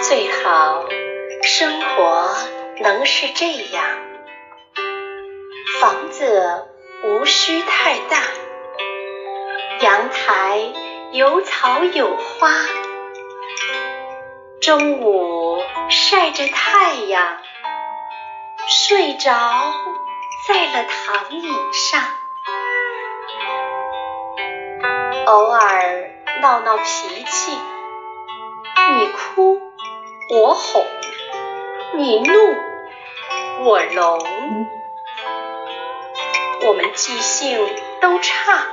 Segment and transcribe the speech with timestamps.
[0.00, 0.84] 最好
[1.42, 2.34] 生活
[2.80, 3.84] 能是这样。
[5.80, 6.66] 房子
[7.04, 8.22] 无需太大。
[9.80, 10.72] 阳台
[11.12, 12.52] 有草有花。
[14.60, 17.38] 中午晒着太阳
[18.66, 19.30] 睡着
[20.46, 22.27] 在了躺椅上。
[25.28, 26.10] 偶尔
[26.40, 27.52] 闹闹脾气，
[28.94, 29.60] 你哭。
[30.30, 30.86] 我哄，
[31.92, 32.32] 你怒，
[33.60, 34.18] 我容。
[36.62, 38.68] 我们记性都差，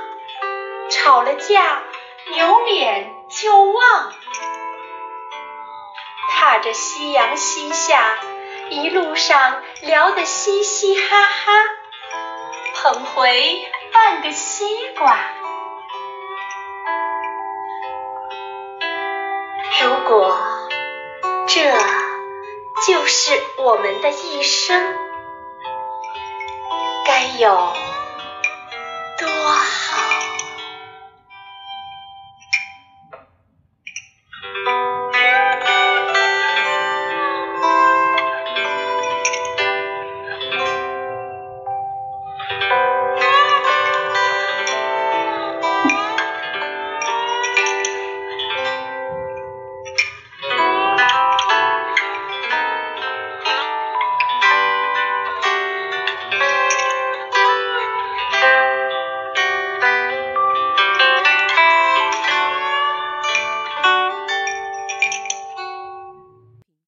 [0.88, 1.82] 吵了架，
[2.30, 4.12] 扭脸就忘。
[6.30, 8.16] 踏着夕阳西下，
[8.70, 11.52] 一路上聊得嘻嘻哈哈，
[12.76, 13.62] 捧回
[13.92, 14.64] 半个西
[14.96, 15.18] 瓜。
[20.08, 20.36] 果。
[21.48, 21.62] 这
[22.86, 24.94] 就是我们的一生，
[27.06, 27.85] 该有。